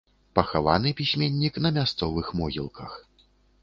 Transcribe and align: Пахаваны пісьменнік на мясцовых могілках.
Пахаваны 0.37 0.93
пісьменнік 1.01 1.61
на 1.69 1.75
мясцовых 1.79 2.35
могілках. 2.43 2.91